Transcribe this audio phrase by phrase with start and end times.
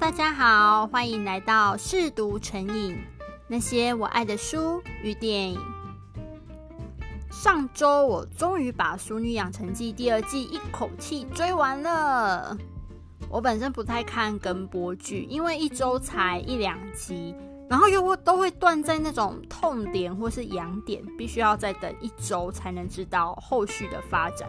[0.00, 2.96] 大家好，欢迎来到试读成瘾，
[3.48, 5.60] 那些我爱的书与电影。
[7.32, 12.56] 上周我终于把《淑女养成记》第二季一口气追完了。
[13.28, 17.34] 我本身不太看跟播剧，因为一周才一两集，
[17.68, 24.48] 然后又会都会断在那种痛点或是痒点，必须要再等一周才能知道后续的发展。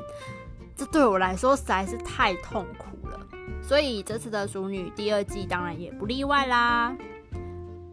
[0.76, 2.99] 这对我来说实在是太痛苦。
[3.70, 6.98] 所以这次的《俗女》第二季当然也不例外啦。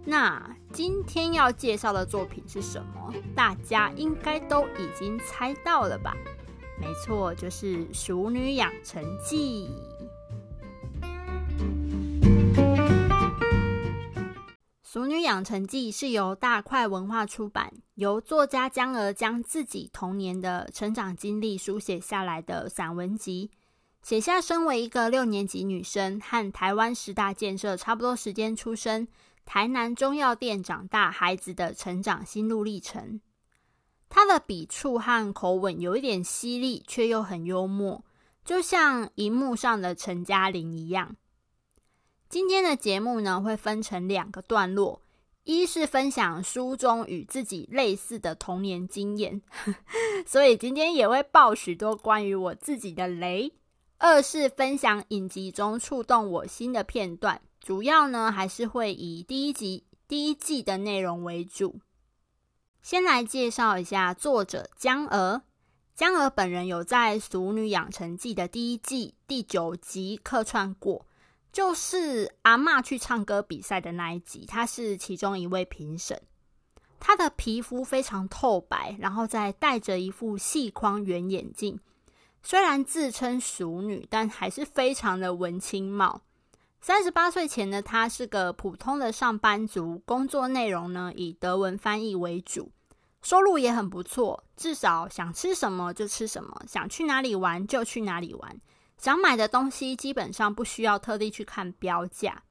[0.07, 3.13] 那今天要介绍的作品是什么？
[3.35, 6.17] 大家应该都已经猜到了吧？
[6.81, 9.69] 没错，就是《俗女养成记》。
[14.83, 23.51] 《俗女养成记》是由大块文化出版，由作家江儿将自己童年的成长经历书写下来的散文集。
[24.07, 29.09] 写下身为一个六年级女生，和台湾十大建设差不多时间出生，
[29.45, 33.21] 台南中药店长大孩子的成长心路历程。
[34.09, 38.05] 她的笔触和口吻有一点犀利，却又很幽默，
[38.45, 41.17] 就像荧幕上的陈嘉玲一样。
[42.29, 45.03] 今天的节目呢，会分成两个段落，
[45.43, 49.43] 一是分享书中与自己类似的童年经验，
[50.25, 53.53] 所以今天也会爆许多关于我自己的雷。
[53.99, 61.81] 二是分享影集中触动我心的片段，主要呢还是会以第一集、第一季的内容为主。
[62.83, 65.43] 先来介绍一下作者江儿。
[65.95, 71.07] 江儿本人有在《俗女养成记》的第一季第九集客串过，
[71.51, 76.21] 就是阿嬷去唱歌比赛的那一集，她是其中一位评审。
[77.01, 81.81] 她的皮肤非常透白，然后再戴着一副细框圆眼镜。
[82.49, 86.21] 虽然自称俗女，但还是非常的文青貌。
[86.81, 92.71] 三十八岁前的她是个普通的上班族，工作内容呢以德文翻译为主，
[93.21, 98.61] 收入也很不错，至少想吃什么就吃什么，想去哪里玩就去哪里玩，
[98.97, 102.45] 想买的东西基本上不需要特地去看标价。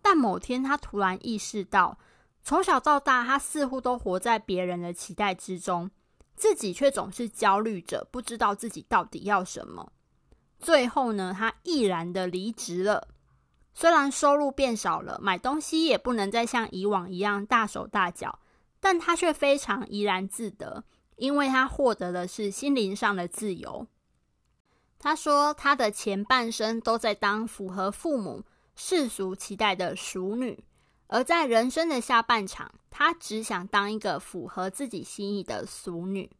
[0.00, 1.98] 但某天她突然意识到，
[2.42, 5.90] 从小到大她似乎都活在别人的期待之中。
[6.36, 9.90] 自己却总是焦虑着，不知道自己到底要什么。
[10.58, 13.08] 最后呢，他毅然的离职了。
[13.74, 18.38] 虽然收入变少了，买东西也不能再像以往一样大手大脚，
[18.80, 20.84] 但他却非常怡然自得，
[21.16, 23.86] 因为他获得的是心灵上的自由。
[24.98, 28.42] 他说，他的前半生都在当符合父母
[28.74, 30.64] 世俗期待的淑女。
[31.08, 36.30] 而在人生的下半场，她只想当一个符合自己心意的俗女。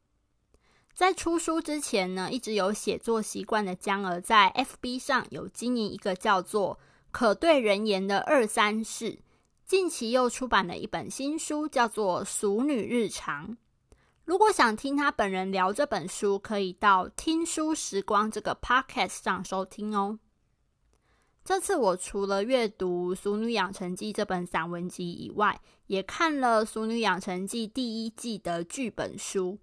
[0.94, 6.78] 在出书之前呢，一直有写作习惯的江儿，在 FB 上有经营一个叫做
[7.12, 9.18] “可对人言”的二三事。
[9.66, 13.48] 近期又出版了一本新书，叫做《俗女日常》。
[14.24, 20.18] 如果想听他本人聊这本书，可以到听书时光这个 Podcast 上收听哦。
[21.46, 29.60] 这次我除了阅读《俗女养成记》这本散文集以外，也看了《俗女养成记》第一季的剧本书。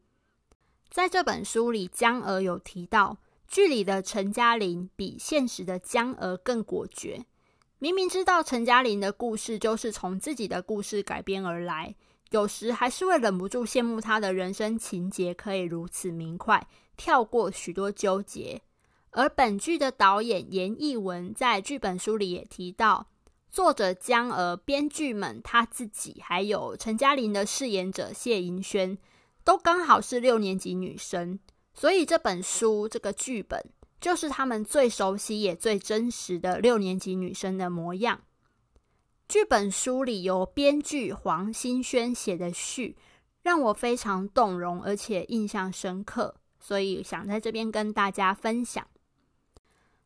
[0.89, 3.17] 在这本书里，江儿有提到，
[3.49, 7.25] 剧里的陈嘉玲比现实的江儿更果决。
[7.79, 11.93] 明明知道陈嘉玲的故事就是从自己的故事改编而来，
[12.29, 18.61] 有时还是会忍不住羡慕她的人生情节可以如此明快，跳过许多纠结。
[19.13, 23.07] 而本剧的导演严艺文在剧本书里也提到，
[23.50, 28.97] 作者江儿、编剧们他自己，还有陈嘉玲的饰演者谢盈萱，
[29.44, 31.40] 都刚好是六年级女生，
[31.75, 33.63] 所以这本书这个剧本
[34.02, 38.22] 就是他们最熟悉也最真实的六年级女生的模样。
[39.29, 42.97] 剧本书里由编剧黄新轩写的序，
[43.44, 48.85] 让我非常动容，而且印象深刻，所以想在这边跟大家分享。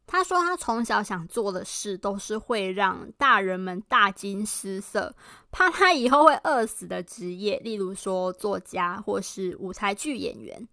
[0.09, 5.13] 他说：“他从小想做的事都是会让大人们大惊失色，
[5.51, 10.65] 怕他以后会饿死的职业，例如说作家或是舞台剧演员。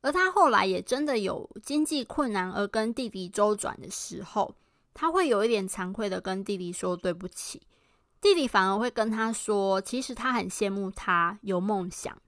[0.00, 4.52] 而他后来也真的有经济困难而跟弟弟周转的时候，
[4.92, 7.62] 他会有一点惭愧的跟弟弟说对不起。
[8.20, 12.18] 弟弟反而会跟他说，其实他很羡慕他有梦想。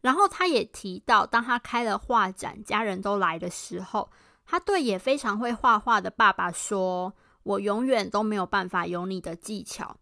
[0.00, 4.10] 然后他也提到，当他开了画展，家人都来的时候。”
[4.46, 9.96] 他对也非常会画画的爸爸说：“我永远都没有办法有你的技巧。”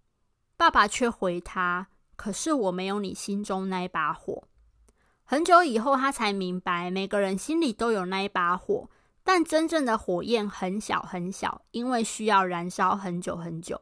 [0.56, 4.44] 爸爸却回他：“可是我没有你心中那一把火。”
[5.24, 8.90] 很久以后，他才明白，每个人心里都有那一把火，
[9.24, 13.80] 但真正的火焰很小很小，因为需要燃烧很久很久。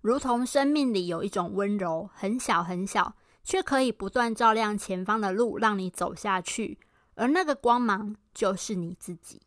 [0.00, 6.78] 如同生命里有一种温柔，很小很小，却可以不断照亮前方的路，让你走下去。
[7.14, 9.40] 而那个光芒，就是你自己。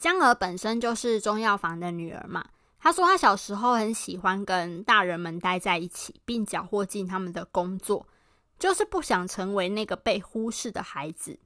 [0.00, 2.42] 江儿本身就是中药房的女儿嘛，
[2.78, 8.06] 她说她小时候很喜欢跟大人们待在一起，并搅和进他们的工作，
[8.58, 11.38] 就是不想成为那个被忽视的孩子。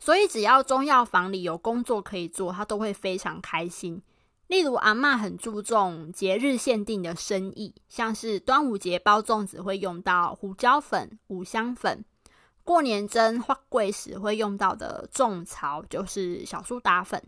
[0.00, 4.02] 所以只要中药房里有工作可以做，她都会非常开心。
[4.48, 12.00] 例如阿妈很注重节日限定的生意，像是端午节包粽子会用到胡椒粉、五香粉；
[12.64, 17.22] 过年蒸花桂时会用到的种草就是小苏打粉。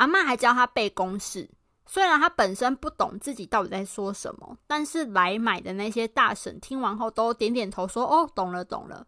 [0.00, 1.46] 阿妈还教他背公式，
[1.84, 9.06] 虽然他本身不懂自己到底在说什么，但是来买的那些大婶听完后都点点头说：“哦，懂了，懂了。”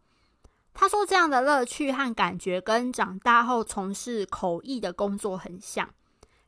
[0.74, 5.88] 他说：“这样的乐趣和感觉跟长大后从事口译的工作很像。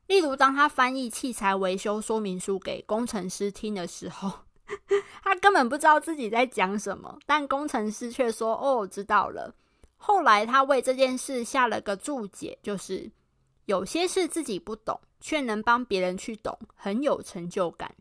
[0.08, 4.31] 例如，当他翻译器材维修说明书给工程师听的时候，
[5.25, 9.55] 他根本不知道自己在讲什么，但工程师却说：‘哦，知道了。’
[9.97, 13.11] 后来他为这件事下了个注解，就是。”
[13.66, 17.94] 有些事自己不懂，却能帮别人去懂，很有成就感。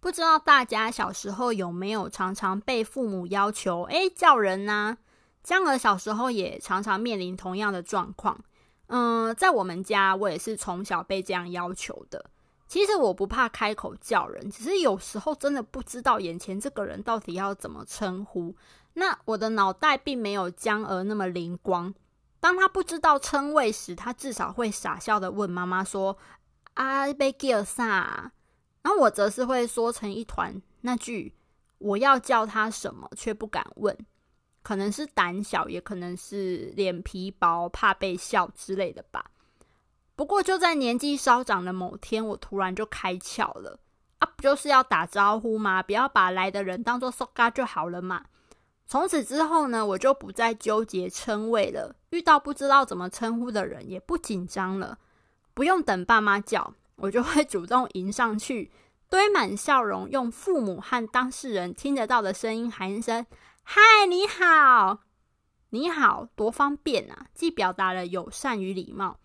[0.00, 4.98] 不知道大家小时候有没有常常被父母要求，诶，叫人呢？
[5.42, 8.44] 江儿小时候也常常面临同样的状况。
[8.86, 12.30] 嗯，在我们家，我也是从小被这样要求的。
[12.66, 18.54] 其实我不怕开口叫人，只是有时候真的不知道眼前这个人到底要怎么称呼。
[18.94, 21.94] 那我的脑袋并没有江儿那么灵光。
[22.40, 26.16] 当他不知道称谓时，他至少会傻笑的问妈妈说
[26.74, 28.32] ：“啊，被叫啥？”
[28.82, 31.34] 然后我则是会缩成一团那句
[31.78, 33.96] 我要叫他什么却不敢问，
[34.62, 39.30] 可能是胆小，也可能是脸皮薄，怕被笑之类的吧。
[40.14, 43.78] 不过就在年纪稍长的某天，我突然就开窍了
[44.18, 45.82] 啊，不就是要打招呼吗？
[45.82, 48.24] 不要把来的人当作苏嘎就好了嘛。
[48.88, 51.94] 从此之后呢，我就不再纠结称谓了。
[52.08, 54.98] 遇到不知道怎么称呼的人，也不紧张了。
[55.52, 58.72] 不用等爸妈叫，我就会主动迎上去，
[59.10, 63.26] 堆满笑容，用父母和当事人听得到的声音喊一声
[63.62, 65.00] ：“嗨，你好，
[65.68, 67.26] 你好！”多方便啊！
[67.34, 69.18] 既表达了友善与礼貌，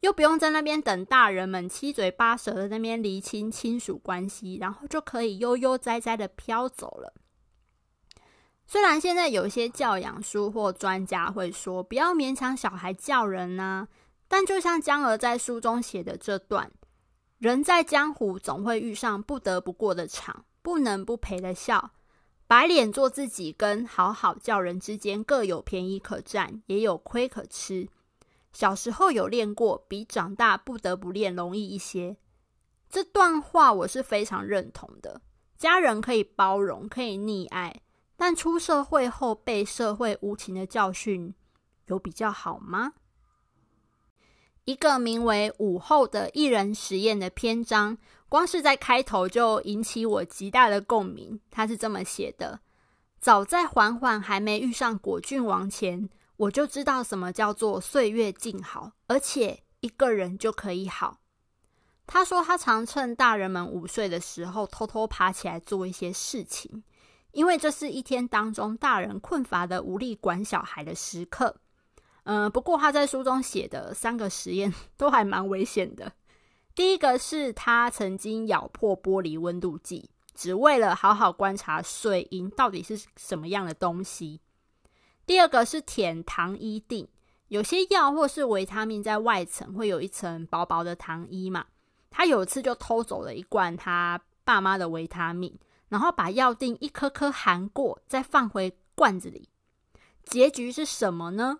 [0.00, 7.12] 又不用在那边等大人们七嘴八舌的那边厘清亲属关系，然后就可以悠悠哉哉的飘走了。
[8.72, 13.86] 虽然现在有些教养书或专家会说不要勉强小孩叫人呐，
[14.28, 16.72] 但就像江儿在书中写的这段：
[17.36, 21.90] 人在江湖总会遇上不得不过的场，不能不陪的笑。
[22.46, 27.86] 白脸做自己跟好好叫人之间各有便宜可占，也有亏可吃。
[28.54, 32.16] 小时候有练过，比长大不得不练容易一些。
[32.88, 35.20] 这段话我是非常认同的。
[35.58, 37.82] 家人可以包容，可以溺爱。
[38.16, 41.34] 但出社会后被社会无情的教训，
[41.86, 42.92] 有比较好吗？
[44.64, 47.98] 一个名为《午后的一人实验》的篇章，
[48.28, 51.40] 光是在开头就引起我极大的共鸣。
[51.50, 52.60] 他是这么写的：
[53.18, 61.18] 早在缓缓还没遇上果郡王前，我就知道什么叫做岁月静好，而且一个人就可以好。
[62.06, 66.84] 他说他常趁大人们午睡的时候，偷偷爬起来做一些事情。
[67.32, 71.56] 因为这是一天当中大人困乏的无力管小孩的时刻，
[72.24, 76.12] 嗯、不过他在书中写的三个实验都还蛮危险的。
[76.74, 84.40] 第一个是他曾经咬破玻璃温度计，只为了好好观察水银到底是什么样的东西。
[85.26, 87.08] 第二个是舔糖衣锭，
[87.48, 91.66] 有些药或是维他命在外层会有一层薄薄的糖衣嘛，
[92.10, 95.58] 他有一次就偷走了一罐他爸妈的维他命。
[95.92, 99.50] 然后把药錠一颗颗含过，再放回罐子里。
[100.24, 101.58] 结局是什么呢？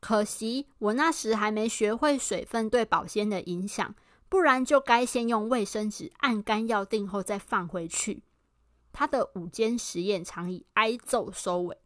[0.00, 3.94] 可惜我那时还没学会水分对保鲜的影响，
[4.30, 8.22] 不然就该先用卫生纸按干药錠后再放回去。
[8.90, 11.76] 他的午间实验常以挨揍收尾。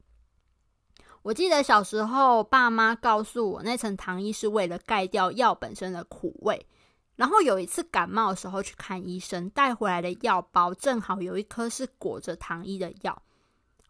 [1.23, 6.65] 我记得小时候，爸妈告诉我，那层糖衣是为了盖掉药本身的苦味。
[7.15, 13.23] 然后有一次感冒的时候去看医生，带回来的药包正好有一颗是裹着糖衣的药。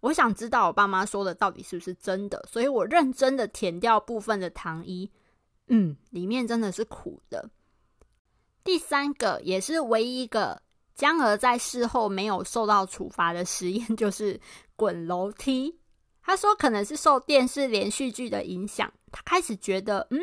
[0.01, 5.09] 我想知道我爸妈说的到底是不是真的，所以我认真的舔掉部分的糖衣，
[5.69, 7.49] 嗯，里面真的是苦的。
[8.65, 10.61] 第三个也是唯一一个
[10.97, 14.41] 江儿在事后没有受到处罚的实验， 就是
[14.75, 15.79] 滚楼梯。
[16.21, 20.21] 他说可能是受电视连续剧的影响，他开始觉得，嗯。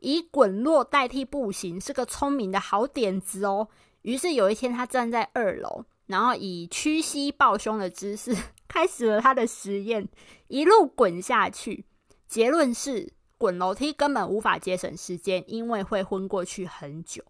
[0.00, 3.68] 以滚落代替步行是个聪明的好点子哦。
[4.02, 10.08] 于是有一天，他站在二楼，然后以屈膝抱胸的姿势 开始了他的实验，
[10.48, 11.84] 一路滚下去。
[12.26, 17.22] 结论是，滚楼梯根本无法节省时间，因为会昏过去很久。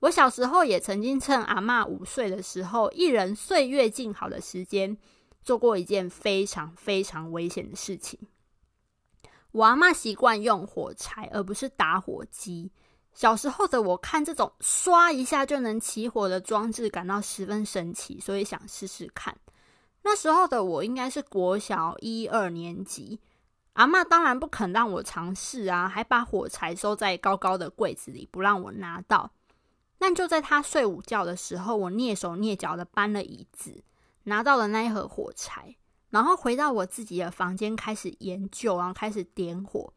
[0.00, 4.96] 我小时候也曾经趁阿嬷午睡的时候，一人岁月静好的时间，
[5.42, 8.18] 做过一件非常非常危险的事情。
[9.52, 12.70] 我阿嬷习惯用火柴，而不是打火机。
[13.12, 19.36] 小时候的我看这种刷一下就能起火的装置，感到十分神奇，所以想试试看。
[20.02, 23.20] 那时候的我应该是国小一二年级，
[23.72, 29.30] 阿嬷当然不肯让我尝试啊，还把火柴收在高高的柜子里，不让我拿到。
[29.98, 33.82] 但就在她睡午觉的时候，我蹑手蹑脚的搬了椅子，
[34.22, 35.76] 拿到了那一盒火柴，
[36.10, 39.92] 然后回到我自己的房间开始研究，然后开始点火。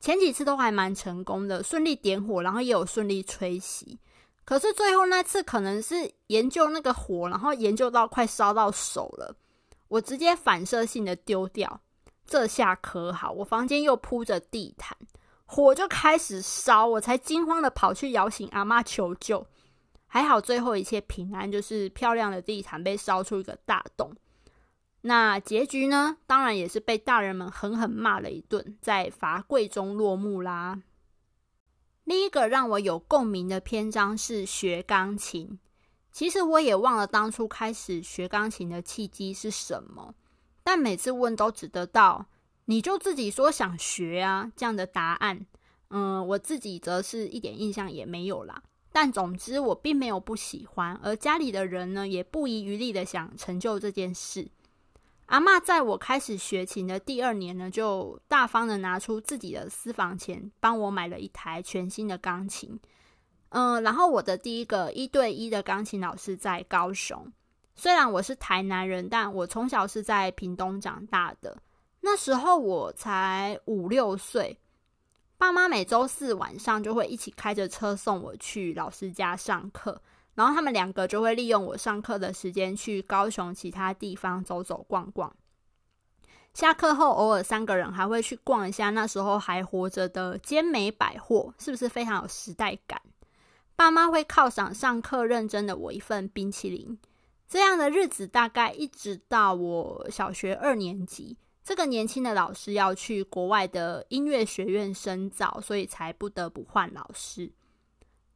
[0.00, 3.98] 前几次都还蛮成功的，顺利点火，然后也有顺利吹熄。
[4.44, 9.36] 可是最后那次可能是研究那个火，然后研究到快烧到手了，
[9.88, 11.80] 我直接反射性的丢掉。
[12.26, 14.96] 这下可好，我房间又铺着地毯。
[15.44, 19.46] 火就开始烧，我才惊慌的跑去摇醒阿妈求救。
[20.06, 24.12] 还好最后一切平安，就是漂亮的地毯被烧出一个大洞。
[25.02, 26.16] 那结局呢？
[26.26, 30.80] 当然也是被大人们狠狠骂了一顿，在罚跪中落幕啦。
[32.04, 35.58] 另一个让我有共鸣的篇章是学钢琴。
[36.12, 40.14] 其实我也忘了当初开始学钢琴的契机是什么，
[40.62, 42.26] 但每次问都只得到。
[42.66, 45.46] 你就自己说想学啊，这样的答案，
[45.88, 48.62] 嗯，我自己则是一点印象也没有啦。
[48.92, 54.48] 但总之，我并没有不喜欢，而家里的人呢，也不遗余力的想成就这件事。
[55.32, 62.78] 阿嬷在我开始学琴的第二年呢，就大方的拿出自己的私房钱，帮我买了一台全新的钢琴。
[63.48, 67.32] 嗯，然后我的第一个一对一的钢琴老师在高雄。
[67.74, 71.56] 虽然我是台南人，但我从小是在屏东长大的。
[72.02, 74.58] 那时候我才五六岁，
[75.38, 80.02] 爸妈每周四晚上就会一起开着车送我去老师家上课，
[80.34, 85.34] 然后他们两个就会利用我上课的时间去高雄其他地方走走逛逛。
[86.54, 93.00] 下课后，偶尔三个人还会去逛一下那时候还活着的尖美百货，是不是非常有时代感？
[93.74, 96.98] 爸妈会犒赏上课认真的我一份冰淇淋。
[97.48, 101.36] 这样的日子大概一直到我小学二年级。
[101.64, 107.50] 这个年轻的老师要去国外的音乐学院深造，所以才不得不换老师。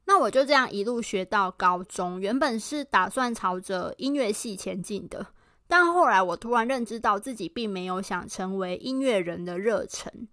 [0.06, 5.26] 那我就这样一路学到高中，原本是打算朝着音乐系前进的，
[5.68, 10.28] 但后来我突然认知到自己并没有想成为音乐人的热忱。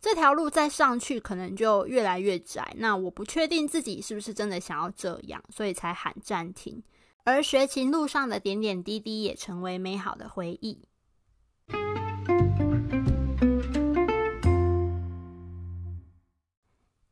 [0.00, 6.82] 这条路再上去可能就越来越窄，那我不确定自己是不是真的想要这样，所以才喊暂停。
[7.24, 10.80] 而学琴路上的点点滴滴也成为美好的回忆。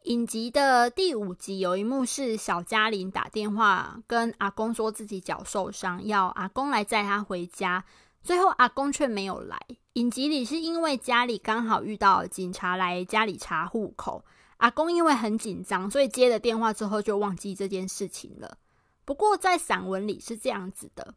[0.05, 7.83] 影集的第五集有一幕是小嘉玲打电话跟阿公说自己脚受伤，要阿公来载她回家。
[8.23, 9.59] 最后阿公却没有来。
[9.95, 14.23] 影集里是因为家里刚好遇到警察来家里查户口，
[14.59, 18.59] 阿公因为很紧张，所以接了电话之后就忘记这件事情了。
[19.07, 21.15] 不过在散文里是这样子的：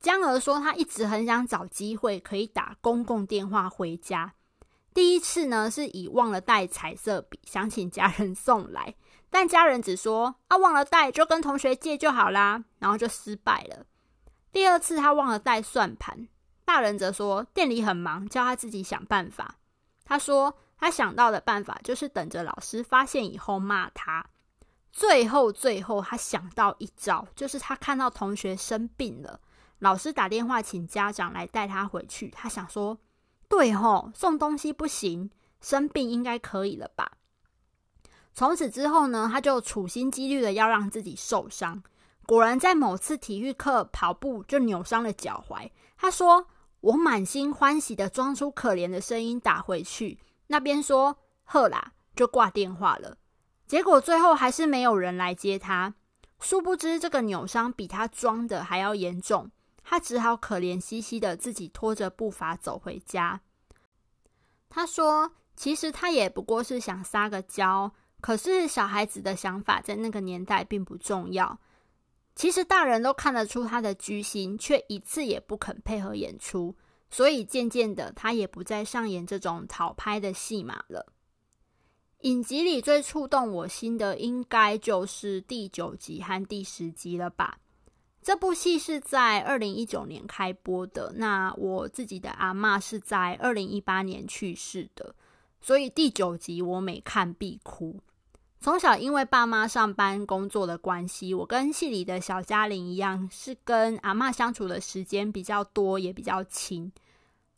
[0.00, 4.32] 江儿说他一直很想找机会可以打公共电话回家。
[4.94, 8.94] 第一次呢，是以忘了带彩色笔，想请家人送来，
[9.28, 13.84] 但家人只说啊，忘了带就跟同学借就好啦，然后就失败了。
[14.52, 16.28] 第二次他忘了带算盘，
[16.64, 19.56] 大人则说店里很忙，叫他自己想办法。
[20.04, 24.24] 他说他想到的办法就是等着老师发现以后骂他。
[24.92, 29.40] 最后最后他想到一招，就是他看到同学生病了，
[29.80, 32.96] 老师打电话请家长来带他回去，他想说。
[33.48, 37.12] 对吼，送东西不行，生病应该可以了吧？
[38.32, 41.82] 从此之后呢，他就处心积虑的要让自己受伤。
[42.26, 45.70] 果然，在某次体育课跑步就扭伤了脚踝。
[45.96, 46.46] 他说
[46.80, 53.18] ：“我满心欢喜的装出可怜的声音打回去，那边说呵啦，就挂电话了。
[53.66, 55.94] 结果最后还是没有人来接他。
[56.40, 59.50] 殊不知，这个扭伤比他装的还要严重。”
[59.84, 63.40] 他只好可怜兮兮的自己拖着步伐走回家。
[64.68, 71.56] 他说：“其实他也不过是想撒个娇，可是小孩子的想法在那个年代并不重要。
[72.34, 76.74] 其实大人都看得出他的居心，却一次也不肯配合演出，
[77.10, 81.12] 所以渐渐的，他也不再上演这种讨拍的戏码了。”
[82.22, 87.58] 影集里最触动我心的，应该就是第九集和第十集了吧。
[88.24, 95.14] 这部戏是在二零一九年开播的，那我自己的阿妈是在二零一八年去世的，
[95.60, 98.00] 所以第九集我每看必哭。
[98.58, 106.90] 从小因为爸妈上班工作的关系，我跟戏里的小嘉玲一样，是跟阿妈相处的时间比较多，也比较亲。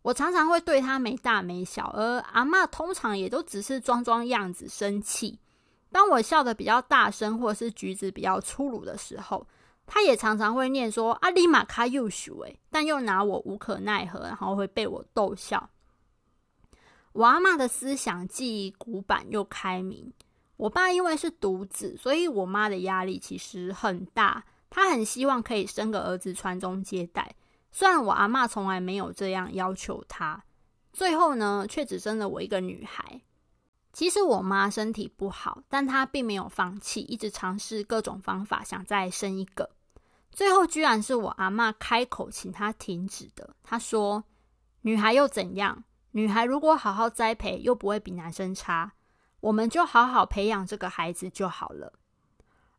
[0.03, 5.39] 我常常会对她没大没小，而阿妈通常也都只是装装样子生气。
[5.93, 9.47] 当我笑得比较大声，或是举止比较粗鲁的时候，
[9.87, 15.71] 他也常常会念说“阿里玛卡又许哎”，但又拿我无可奈何，然后会被我逗笑。
[17.13, 20.13] 我阿嬷的思想既古板又开明。
[20.57, 24.45] 我爸因为是独子，所以我妈的压力其实很大。
[24.69, 27.37] 她很希望可以生个儿子传宗接代，
[27.71, 30.43] 虽然我阿嬷从来没有这样要求她。
[30.93, 33.21] 最后呢，却只生了我一个女孩。
[33.93, 39.71] 其实我妈身体不好，但她并没有放弃，一直尝试各种方法想再生一个。
[40.37, 43.57] 最后居然是我阿妈开口请他停止的。
[43.63, 44.23] 他说
[44.83, 45.83] ：“女孩又怎样？
[46.11, 48.93] 女孩如果好好栽培，又不会比男生差。”
[49.41, 51.93] 我们就好好培养这个孩子就好了，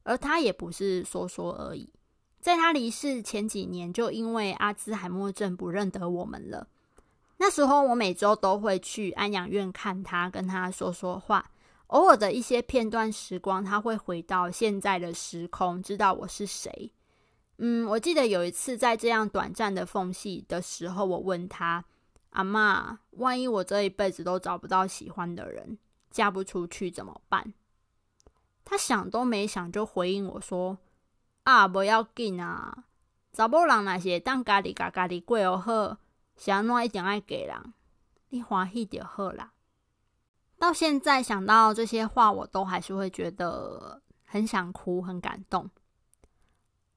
[0.04, 1.92] 而他也不是说说而已。
[2.40, 6.68] 在他离世前几年，就因为阿兹海默症不认得我们了。
[7.38, 11.50] 那时候我每周都会去安养院看他，跟他说说话。
[11.88, 16.92] 偶尔的一些片段时光，他会回到现在的时空，知道我是谁。
[17.58, 21.84] 嗯，我记得有一次在这样短暂的缝隙的时候，我问他
[22.32, 25.78] ：“阿妈，万一我这一辈子都找不到喜欢的人？”
[26.12, 27.54] 嫁不出去怎么办？
[28.64, 30.78] 他想都没想就回应我说
[31.44, 32.86] ：“啊，不要紧啊，
[33.32, 35.98] 找不到人那些当家里家家里过哦好，
[36.36, 37.74] 想弄一定爱给人，
[38.30, 39.54] 你欢喜就好啦。”
[40.60, 45.70] 到现在想到这些话，我都还是会觉得很想哭，很感动。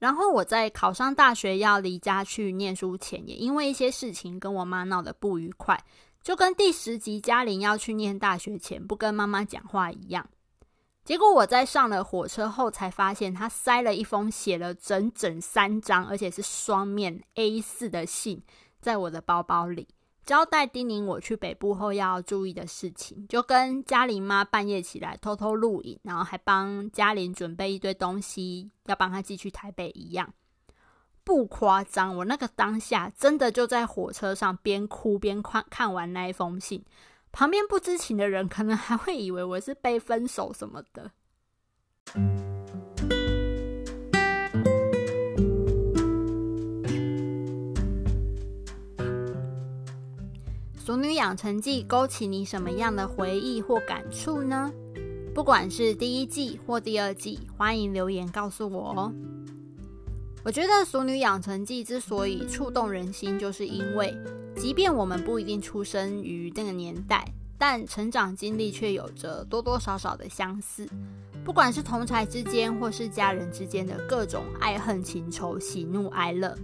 [0.01, 5.79] 然后我在考上大学要离家去念书前，也因为一些事情跟我妈闹得不愉快。
[6.23, 10.29] 就跟第十集嘉玲要去念大学前不跟妈妈讲话一样，
[11.03, 18.43] 结果我在上了火车后才发现，他塞了一封写了整整三张，而且是双面 A4 的信，
[18.81, 19.89] 在我的包包里，
[20.31, 30.33] 交代叮咛我去北部后要注意的事情，就跟嘉玲妈半夜起来偷偷录影，然后还帮嘉玲准备一堆东西，要帮她寄去台北一样。
[31.25, 36.85] 不夸张，我那个当下真的就在火车上边哭边看，看完那一封信，
[37.33, 41.11] 旁边不知情的人可能还会以为我是被分手什么的。
[50.83, 54.73] 《俗女养成记》勾起你什么样的回忆或感触呢？
[55.35, 59.13] 不管是第一季或第二季，欢迎留言告诉我哦。
[60.43, 64.17] 我觉得《俗女养成记》之所以触动人心，就是因为，
[64.57, 70.89] 即便我们不一定出生于那个年代，但成长经历却有着多多少少的相似。
[71.45, 76.57] 不管是同侪之间，或是家人之间的各种爱恨情仇、喜怒哀乐，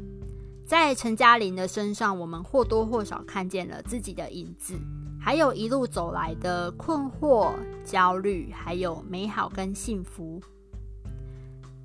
[0.66, 4.74] 在陈嘉玲的身上，我们或多或少看见了自己的影子，
[5.20, 7.52] 还有一路走来的困惑、
[7.84, 10.40] 焦虑，还有美好跟幸福。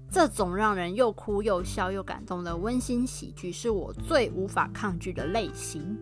[0.09, 5.95] 这种让人又哭又笑又感动的温馨喜剧，是我最无法抗拒的类型。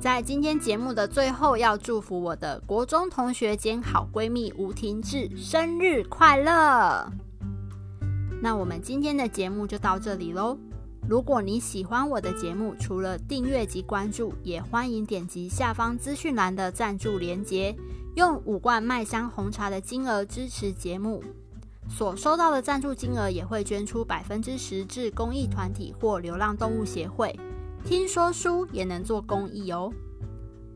[0.00, 7.06] 在今天节目的最后，要祝福我的国中同学兼好闺蜜吴婷智生日快乐！
[8.40, 10.58] 那我们今天的节目就到这里喽。
[11.06, 17.76] 如果你喜欢我的节目，除了订阅及关注，也欢迎点击下方资讯栏的赞助连结，
[18.14, 21.22] 用五罐麦香红茶的金额支持节目。
[21.90, 27.38] 所收到的赞助金额也会捐出百分之十至公益团体或流浪动物协会。
[27.84, 29.92] 听说书也能做公益哦。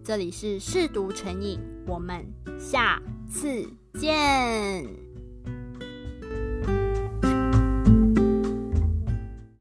[0.04, 2.26] 这里是嗜读成瘾，我们
[2.58, 3.66] 下次
[3.98, 5.07] 见。